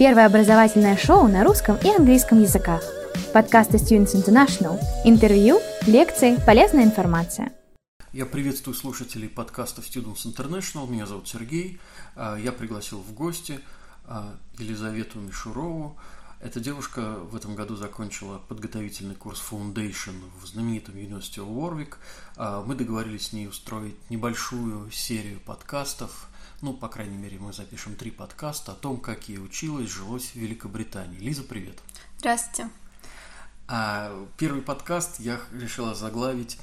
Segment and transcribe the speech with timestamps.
[0.00, 2.82] Первое образовательное шоу на русском и английском языках.
[3.34, 4.80] Подкасты Students International.
[5.04, 7.52] Интервью, лекции, полезная информация.
[8.14, 10.90] Я приветствую слушателей подкаста Students International.
[10.90, 11.78] Меня зовут Сергей.
[12.16, 13.60] А, я пригласил в гости
[14.06, 15.98] а, Елизавету Мишурову.
[16.40, 21.94] Эта девушка в этом году закончила подготовительный курс Foundation в знаменитом University of Warwick.
[22.36, 26.30] А, мы договорились с ней устроить небольшую серию подкастов
[26.62, 30.34] ну, по крайней мере, мы запишем три подкаста о том, как ей училась, жилось в
[30.34, 31.18] Великобритании.
[31.18, 31.78] Лиза, привет.
[32.18, 32.70] Здравствуйте.
[33.66, 36.58] А, первый подкаст я решила заглавить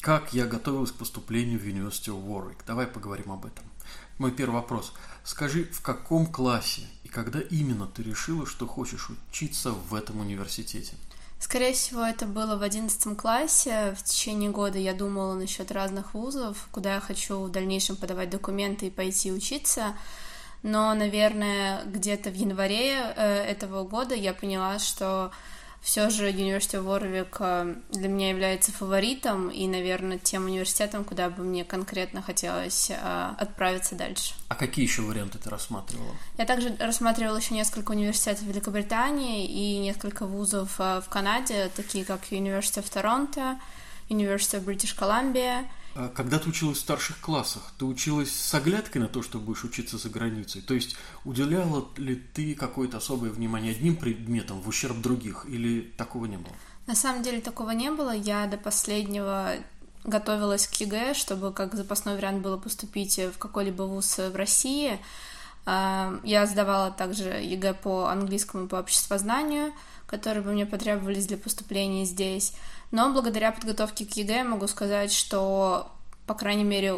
[0.00, 2.58] «Как я готовилась к поступлению в University of Warwick».
[2.64, 3.64] Давай поговорим об этом.
[4.18, 4.92] Мой первый вопрос.
[5.24, 10.94] Скажи, в каком классе когда именно ты решила, что хочешь учиться в этом университете?
[11.40, 13.96] Скорее всего, это было в одиннадцатом классе.
[13.98, 18.88] В течение года я думала насчет разных вузов, куда я хочу в дальнейшем подавать документы
[18.88, 19.94] и пойти учиться.
[20.62, 25.30] Но, наверное, где-то в январе э, этого года я поняла, что
[25.80, 31.30] все же University of Warwick э, для меня является фаворитом и, наверное, тем университетом, куда
[31.30, 34.34] бы мне конкретно хотелось э, отправиться дальше.
[34.48, 36.14] А какие еще варианты ты рассматривала?
[36.36, 42.30] Я также рассматривала еще несколько университетов Великобритании и несколько вузов э, в Канаде, такие как
[42.30, 43.58] University of Toronto,
[44.08, 45.64] University of British Columbia—
[46.14, 49.98] когда ты училась в старших классах, ты училась с оглядкой на то, что будешь учиться
[49.98, 50.62] за границей?
[50.62, 56.26] То есть уделяла ли ты какое-то особое внимание одним предметам в ущерб других, или такого
[56.26, 56.54] не было?
[56.86, 58.14] На самом деле такого не было.
[58.14, 59.54] Я до последнего
[60.04, 64.98] готовилась к ЕГЭ, чтобы как запасной вариант было поступить в какой-либо вуз в России.
[65.66, 69.72] А, я сдавала также ЕГЭ по английскому и по обществознанию,
[70.06, 72.54] которые бы мне потребовались для поступления здесь.
[72.90, 75.92] Но благодаря подготовке к ЕГЭ могу сказать, что
[76.30, 76.94] по крайней мере,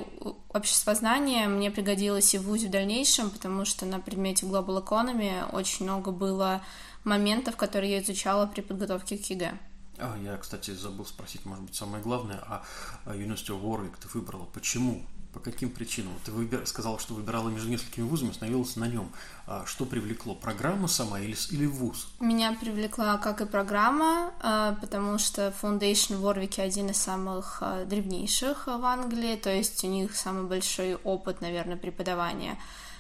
[0.51, 5.87] обществознание мне пригодилось и в ВУЗе в дальнейшем, потому что на предмете Global Economy очень
[5.87, 6.61] много было
[7.05, 9.59] моментов, которые я изучала при подготовке к ЕГЭ.
[9.97, 12.63] А, я, кстати, забыл спросить, может быть, самое главное, а
[13.07, 15.03] University of Warwick ты выбрала почему?
[15.33, 16.13] По каким причинам?
[16.25, 16.67] Ты выбир...
[16.67, 19.11] сказала, что выбирала между несколькими вузами, остановилась на нем.
[19.47, 20.35] А что привлекло?
[20.35, 22.09] Программа сама или, или вуз?
[22.21, 27.87] Меня привлекла как и программа, а, потому что Foundation в Орвике один из самых а,
[27.87, 32.59] древнейших в Англии, то есть у них самый большой опыт, наверное, преподавания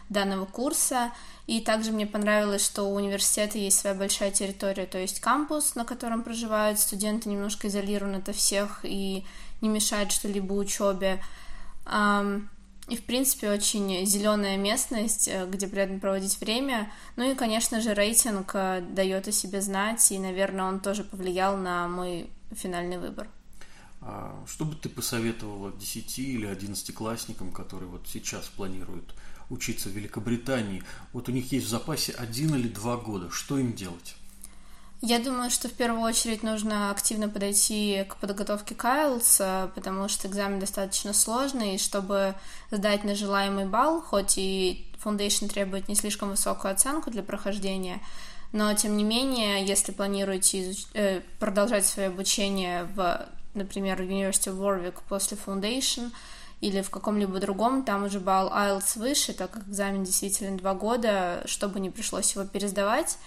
[0.08, 1.12] данного курса.
[1.46, 5.84] И также мне понравилось, что у университета есть своя большая территория, то есть кампус, на
[5.84, 9.24] котором проживают студенты, немножко изолирован от всех и
[9.60, 11.20] не мешает что-либо учебе.
[12.88, 16.92] И, в принципе, очень зеленая местность, э, где приятно проводить время.
[17.14, 21.56] Ну и, конечно же, рейтинг э, дает о себе знать, и, наверное, он тоже повлиял
[21.56, 23.28] на мой финальный выбор.
[24.00, 29.14] А что бы ты посоветовала 10 или 11 классникам, которые вот сейчас планируют
[29.48, 30.82] учиться в Великобритании?
[31.12, 33.30] Вот у них есть в запасе один или два года.
[33.30, 34.16] Что им делать?
[35.04, 40.28] Я думаю, что в первую очередь нужно активно подойти к подготовке к IELTS, потому что
[40.28, 42.36] экзамен достаточно сложный, и чтобы
[42.70, 48.00] сдать на желаемый балл, хоть и Foundation требует не слишком высокую оценку для прохождения,
[48.52, 50.86] но тем не менее, если планируете изуч...
[50.94, 56.12] э, продолжать свое обучение в, например, University of Warwick после Foundation
[56.60, 61.42] или в каком-либо другом, там уже балл IELTS выше, так как экзамен действительно два года,
[61.46, 63.18] чтобы не пришлось его пересдавать.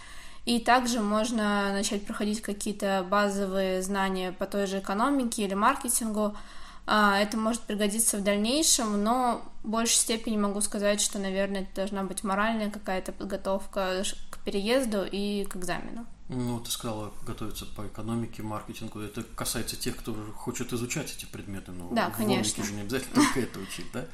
[0.46, 6.36] И также можно начать проходить какие-то базовые знания по той же экономике или маркетингу.
[6.88, 11.76] А, это может пригодиться в дальнейшем, но в большей степени могу сказать, что, наверное, это
[11.76, 16.06] должна быть моральная какая-то подготовка к переезду и к экзамену.
[16.30, 19.00] Ну, ты сказала готовиться по экономике, маркетингу.
[19.00, 21.72] Это касается тех, кто хочет изучать эти предметы.
[21.72, 22.64] Но да, конечно.
[22.64, 24.06] же не обязательно только это учить, да?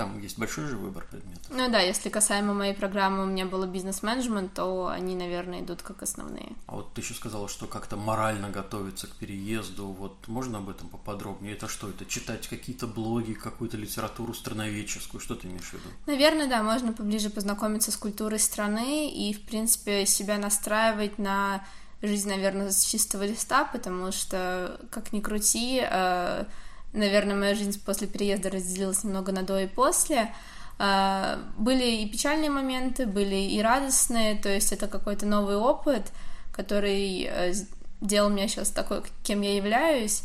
[0.00, 1.44] Там есть большой же выбор предметов.
[1.50, 6.02] Ну да, если касаемо моей программы у меня было бизнес-менеджмент, то они, наверное, идут как
[6.02, 6.54] основные.
[6.68, 9.88] А вот ты еще сказала, что как-то морально готовиться к переезду.
[9.88, 11.52] Вот можно об этом поподробнее?
[11.52, 11.90] Это что?
[11.90, 15.20] Это читать какие-то блоги, какую-то литературу страноведческую?
[15.20, 15.90] Что ты имеешь в виду?
[16.06, 21.62] Наверное, да, можно поближе познакомиться с культурой страны и, в принципе, себя настраивать на
[22.00, 26.46] жизнь, наверное, с чистого листа, потому что, как ни крути, э,
[26.92, 30.32] наверное, моя жизнь после переезда разделилась немного на до и после.
[30.78, 36.10] А, были и печальные моменты, были и радостные, то есть это какой-то новый опыт,
[36.52, 37.52] который э,
[38.00, 40.22] делал меня сейчас такой, кем я являюсь.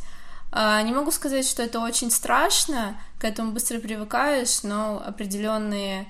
[0.51, 6.06] А, не могу сказать, что это очень страшно, к этому быстро привыкаешь, но определенные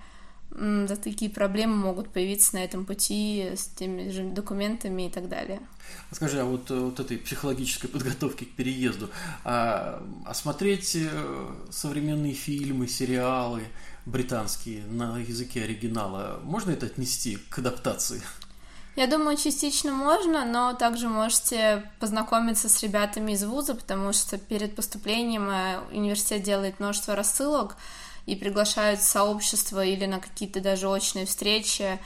[0.58, 5.60] да, такие проблемы могут появиться на этом пути с теми же документами и так далее.
[6.12, 9.10] Скажи, а вот, э, вот этой психологической подготовки к переезду,
[9.44, 13.64] а, а смотреть э, современные фильмы, сериалы
[14.06, 18.22] британские на языке оригинала, можно это отнести к адаптации?
[18.96, 24.74] Я думаю, частично можно, но также можете познакомиться с ребятами из вуза, потому что перед
[24.74, 27.76] поступлением э, университет делает множество рассылок
[28.26, 32.00] и приглашают в сообщество или на какие-то даже очные встречи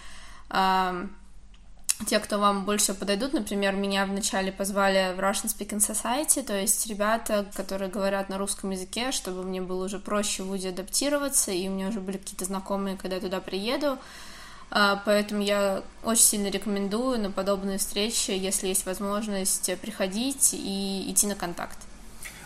[2.06, 6.88] те, кто вам больше подойдут, например, меня вначале позвали в Russian Speaking Society, то есть
[6.88, 11.68] ребята, которые говорят на русском языке, чтобы мне было уже проще в ВУЗе адаптироваться, и
[11.68, 13.98] у меня уже были какие-то знакомые, когда я туда приеду,
[14.72, 21.28] а, поэтому я очень сильно рекомендую на подобные встречи, если есть возможность, приходить и идти
[21.28, 21.78] на контакт.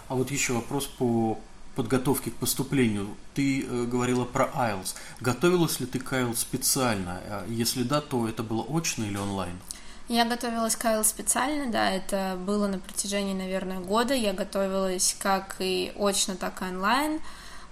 [0.07, 1.37] А вот еще вопрос по
[1.75, 3.07] подготовки к поступлению.
[3.33, 4.95] Ты э, говорила про IELTS.
[5.19, 7.19] Готовилась ли ты к IELTS специально?
[7.27, 9.57] А если да, то это было очно или онлайн?
[10.09, 14.13] Я готовилась к IELTS специально, да, это было на протяжении, наверное, года.
[14.13, 17.21] Я готовилась как и очно, так и онлайн.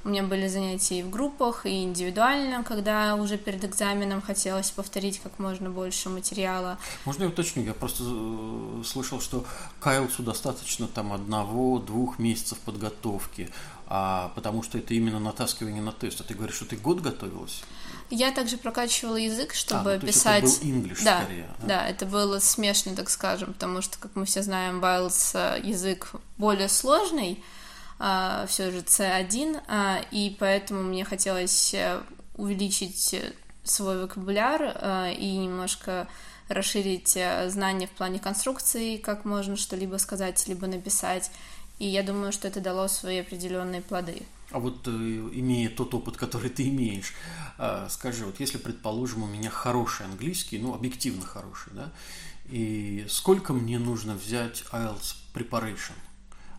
[0.03, 5.19] У меня были занятия и в группах, и индивидуально, когда уже перед экзаменом хотелось повторить
[5.19, 6.79] как можно больше материала.
[7.05, 7.63] Можно я уточню?
[7.63, 9.45] Я просто э, слышал, что
[9.79, 13.51] к IELTS достаточно там одного-двух месяцев подготовки
[13.93, 16.21] а, потому что это именно натаскивание на тест.
[16.21, 17.61] А ты говоришь, что ты год готовилась?
[18.09, 20.45] Я также прокачивала язык, чтобы а, ну, писать.
[20.45, 21.49] Это был English да, скорее.
[21.59, 21.67] Да?
[21.67, 26.11] да, это было смешно, так скажем, потому что, как мы все знаем, Байлз э, язык
[26.37, 27.43] более сложный,
[27.99, 32.01] а, все же C1, а, и поэтому мне хотелось э,
[32.37, 33.13] увеличить
[33.65, 36.07] свой вокабуляр а, и немножко
[36.47, 37.17] расширить
[37.47, 41.29] знания в плане конструкции, как можно что-либо сказать, либо написать
[41.81, 44.21] и я думаю, что это дало свои определенные плоды.
[44.51, 47.13] А вот э, имея тот опыт, который ты имеешь,
[47.57, 51.91] э, скажи, вот если, предположим, у меня хороший английский, ну, объективно хороший, да,
[52.45, 55.93] и сколько мне нужно взять IELTS Preparation?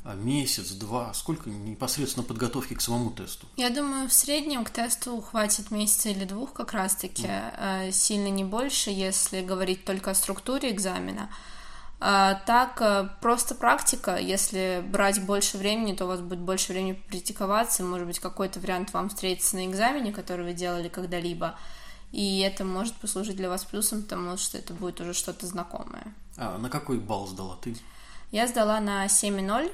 [0.05, 3.47] А месяц, два, сколько непосредственно подготовки к самому тесту?
[3.57, 7.93] Я думаю, в среднем к тесту хватит месяца или двух как раз-таки, mm.
[7.93, 11.31] сильно не больше, если говорить только о структуре экзамена.
[12.05, 17.01] А, так, э, просто практика, если брать больше времени, то у вас будет больше времени
[17.09, 21.57] практиковаться, может быть, какой-то вариант вам встретится на экзамене, который вы делали когда-либо,
[22.11, 26.13] и это может послужить для вас плюсом, потому что это будет уже что-то знакомое.
[26.37, 27.77] А на какой балл сдала ты?
[28.33, 29.73] Я сдала на 7,0.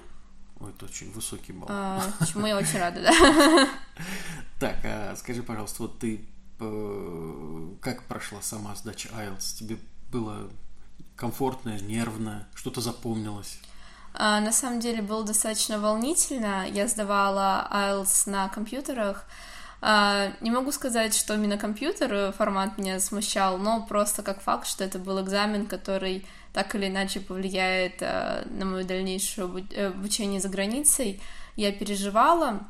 [0.61, 1.69] Ой, это очень высокий балл.
[1.71, 3.69] А, чему я очень рада, да.
[4.61, 6.27] Так, а скажи, пожалуйста, вот ты
[6.61, 9.57] э, как прошла сама сдача IELTS?
[9.59, 9.79] Тебе
[10.13, 10.51] было
[11.19, 13.59] комфортное, нервное, что-то запомнилось?
[14.15, 16.67] А, на самом деле было достаточно волнительно.
[16.69, 19.25] Я сдавала IELTS на компьютерах.
[19.81, 24.85] А, не могу сказать, что именно компьютер формат меня смущал, но просто как факт, что
[24.85, 30.49] это был экзамен, который так или иначе повлияет а, на мое дальнейшее э, обучение за
[30.49, 31.21] границей.
[31.57, 32.61] Я переживала.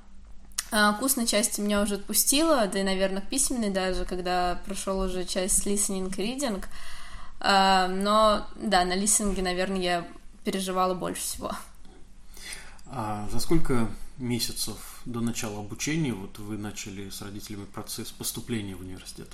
[0.71, 5.25] А, вкусной части меня уже отпустила, да и, наверное, к письменной даже, когда прошел уже
[5.25, 6.63] часть listening и reading.
[7.41, 10.09] А, но да, на листинге, наверное, я
[10.45, 11.53] переживала больше всего.
[12.87, 18.81] А за сколько месяцев до начала обучения вот вы начали с родителями процесс поступления в
[18.81, 19.29] университет?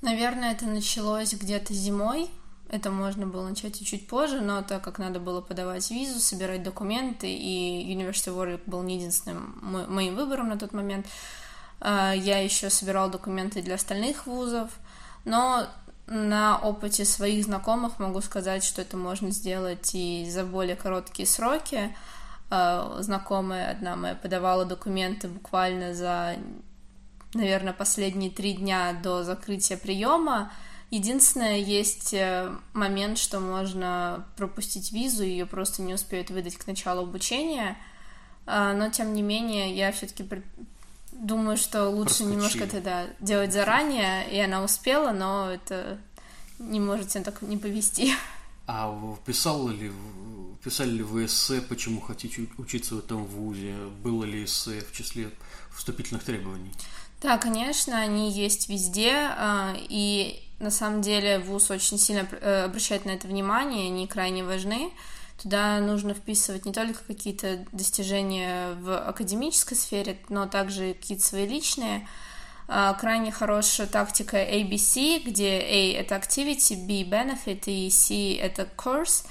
[0.00, 2.30] Наверное, это началось где-то зимой.
[2.70, 6.62] Это можно было начать и чуть позже, но так как надо было подавать визу, собирать
[6.62, 9.58] документы, и University of Warwick был не единственным
[9.88, 11.06] моим выбором на тот момент,
[11.80, 14.70] а, я еще собирала документы для остальных вузов,
[15.24, 15.68] но
[16.06, 21.94] на опыте своих знакомых могу сказать, что это можно сделать и за более короткие сроки.
[22.50, 26.36] А, знакомая одна моя подавала документы буквально за,
[27.32, 30.52] наверное, последние три дня до закрытия приема.
[30.90, 37.02] Единственное, есть э, момент, что можно пропустить визу, ее просто не успеют выдать к началу
[37.02, 37.76] обучения.
[38.46, 40.24] А, но, тем не менее, я все-таки
[41.14, 42.32] Думаю, что лучше Проскочили.
[42.32, 45.98] немножко тогда делать заранее, и она успела, но это
[46.58, 48.14] не можете так не повести.
[48.66, 49.92] А писал ли,
[50.62, 53.74] писали ли вы эссе, почему хотите учиться в этом вузе?
[54.02, 55.30] Было ли эссе в числе
[55.74, 56.72] вступительных требований?
[57.20, 63.04] Да, конечно, они есть везде, а, и на самом деле вуз очень сильно э, обращает
[63.04, 64.90] на это внимание, они крайне важны.
[65.42, 72.06] Туда нужно вписывать не только какие-то достижения в академической сфере, но также какие-то свои личные.
[72.66, 79.26] А, крайне хорошая тактика ABC, где A— это activity, B— benefit и C— это course.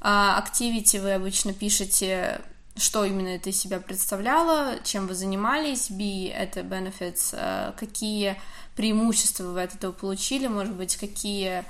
[0.00, 2.40] А, activity вы обычно пишете,
[2.76, 5.90] что именно это из себя представляло, чем вы занимались.
[5.90, 8.40] B— это benefits, а, какие
[8.74, 11.64] преимущества вы от этого получили, может быть, какие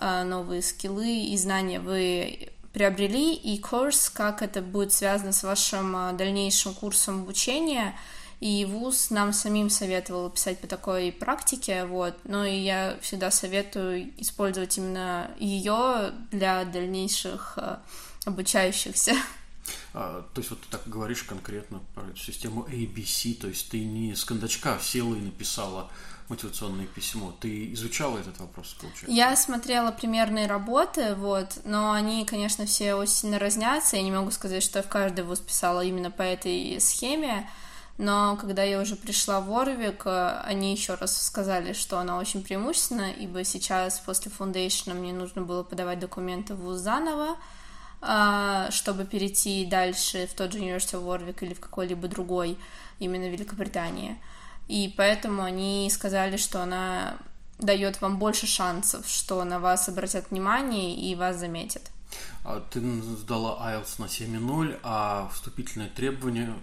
[0.00, 6.74] новые скиллы и знания вы приобрели, и курс, как это будет связано с вашим дальнейшим
[6.74, 7.94] курсом обучения.
[8.40, 14.12] И ВУЗ нам самим советовал писать по такой практике, вот, но и я всегда советую
[14.16, 17.78] использовать именно ее для дальнейших э,
[18.26, 19.14] обучающихся.
[19.92, 23.84] А, то есть вот ты так говоришь конкретно про эту систему ABC, то есть ты
[23.84, 25.90] не с кондачка села и написала
[26.28, 27.34] мотивационное письмо.
[27.40, 29.10] Ты изучала этот вопрос, получается?
[29.10, 33.96] Я смотрела примерные работы, вот, но они, конечно, все очень сильно разнятся.
[33.96, 37.48] Я не могу сказать, что я в каждый вуз писала именно по этой схеме,
[37.98, 43.10] но когда я уже пришла в Орвик, они еще раз сказали, что она очень преимущественна,
[43.10, 47.36] ибо сейчас после фундейшна мне нужно было подавать документы в ВУЗ заново,
[48.00, 52.56] а, чтобы перейти дальше в тот же of Warwick или в какой-либо другой,
[53.00, 54.16] именно Великобритании.
[54.68, 57.16] И поэтому они сказали, что она
[57.58, 61.90] дает вам больше шансов, что на вас обратят внимание и вас заметят.
[62.44, 66.54] А ты сдала IELTS на 7.0, а вступительные требования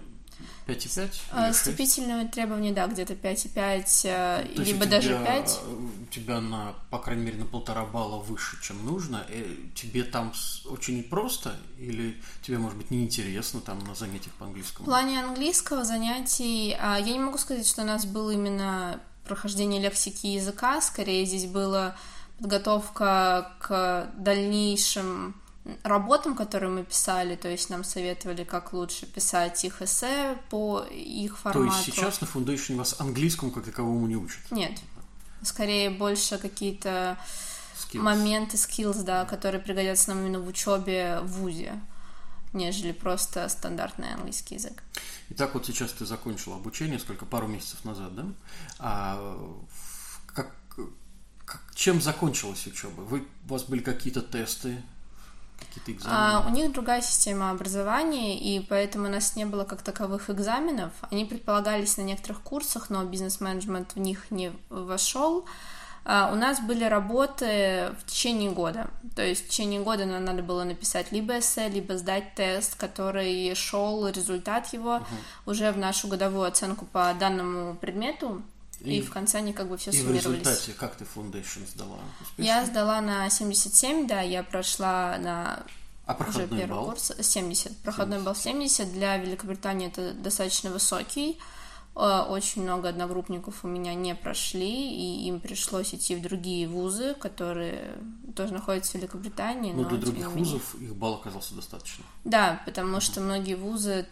[0.66, 1.10] 5,5?
[1.30, 5.60] А, вступительные требования, да, где-то 5,5, э, То либо даже тебя, 5.
[5.66, 9.24] У тебя, на, по крайней мере, на полтора балла выше, чем нужно.
[9.28, 10.32] И э, тебе там
[10.66, 14.84] очень просто или тебе, может быть, неинтересно там на занятиях по английскому?
[14.84, 19.80] В плане английского занятий а, я не могу сказать, что у нас было именно прохождение
[19.80, 21.96] лексики языка, скорее здесь была
[22.38, 25.34] подготовка к дальнейшим
[25.82, 31.38] работам, которые мы писали, то есть нам советовали, как лучше писать их эссе по их
[31.38, 31.68] формату.
[31.68, 34.40] То есть сейчас на Foundation вас английскому как таковому не учат?
[34.50, 34.78] Нет.
[35.42, 37.18] Скорее больше какие-то
[37.76, 38.00] skills.
[38.00, 41.80] моменты, skills, да, которые пригодятся нам именно в учебе в ВУЗе,
[42.52, 44.82] нежели просто стандартный английский язык.
[45.30, 48.26] Итак, вот сейчас ты закончила обучение, сколько, пару месяцев назад, да?
[48.78, 49.38] А
[50.26, 50.54] как,
[51.44, 53.00] как, чем закончилась учеба?
[53.02, 54.82] Вы, у вас были какие-то тесты?
[56.06, 60.92] А, у них другая система образования, и поэтому у нас не было как таковых экзаменов.
[61.10, 65.46] Они предполагались на некоторых курсах, но бизнес-менеджмент в них не вошел.
[66.04, 68.88] А, у нас были работы в течение года.
[69.16, 73.54] То есть в течение года нам надо было написать либо эссе, либо сдать тест, который
[73.54, 75.06] шел, результат его, угу.
[75.46, 78.42] уже в нашу годовую оценку по данному предмету.
[78.86, 80.24] И, и в конце они как бы все и суммировались.
[80.24, 81.98] И в результате как ты Foundation сдала?
[82.20, 82.42] Успешно?
[82.42, 85.64] Я сдала на 77, да, я прошла на
[86.06, 86.86] а проходной уже первый балл?
[86.86, 87.76] курс 70.
[87.78, 88.24] Проходной 70.
[88.24, 88.92] балл 70.
[88.92, 91.38] Для Великобритании это достаточно высокий.
[91.96, 97.14] Э, очень много одногруппников у меня не прошли, и им пришлось идти в другие вузы,
[97.14, 97.96] которые
[98.36, 99.72] тоже находятся в Великобритании.
[99.72, 102.04] Но, но для других вузов их балл оказался достаточно.
[102.24, 104.06] Да, потому что многие вузы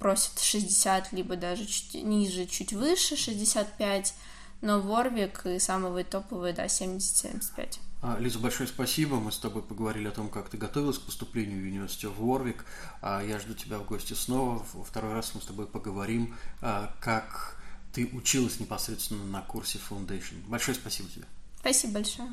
[0.00, 4.14] просят 60, либо даже чуть ниже, чуть выше, 65,
[4.62, 7.78] но Ворвик и самые топовые, да, 70-75.
[8.02, 9.16] А, Лиза, большое спасибо.
[9.16, 12.64] Мы с тобой поговорили о том, как ты готовилась к поступлению в университет в Ворвик.
[13.02, 14.64] А, я жду тебя в гости снова.
[14.72, 17.60] Во второй раз мы с тобой поговорим, а, как
[17.92, 20.42] ты училась непосредственно на курсе Foundation.
[20.48, 21.26] Большое спасибо тебе.
[21.60, 22.32] Спасибо большое.